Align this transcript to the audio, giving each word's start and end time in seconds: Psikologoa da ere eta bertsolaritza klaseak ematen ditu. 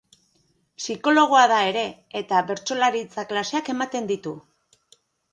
Psikologoa 0.83 1.41
da 1.51 1.59
ere 1.71 1.83
eta 2.21 2.39
bertsolaritza 2.47 3.25
klaseak 3.33 3.69
ematen 3.75 4.09
ditu. 4.13 4.33